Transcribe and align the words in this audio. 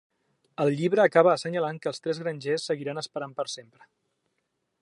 El 0.63 0.71
llibre 0.79 1.03
acaba 1.03 1.33
assenyalant 1.33 1.79
que 1.83 1.91
els 1.93 2.03
tres 2.07 2.23
grangers 2.25 2.67
seguiran 2.71 3.05
esperant 3.05 3.37
per 3.41 3.47
sempre. 3.59 3.91